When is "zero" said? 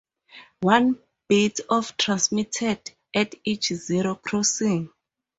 3.67-4.15